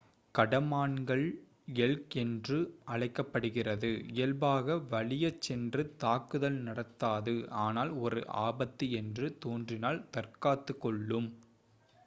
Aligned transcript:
கடமான்கள் 0.35 1.25
elk 1.79 2.15
என்றும் 2.15 2.63
அழைக்கப் 2.85 3.29
படுகிறது 3.31 3.89
இயல்பாக 4.09 4.77
வலியச் 4.89 5.41
சென்று 5.41 5.83
தாக்குதல் 5.97 6.57
நடத்தாது 6.61 7.35
ஆனால் 7.61 7.91
ஒரு 7.99 8.21
ஆபத்து 8.41 8.87
என்று 8.99 9.27
தோன்றினால் 9.39 10.01
தற்காத்துக் 10.11 10.81
கொள்ளும் 10.81 11.29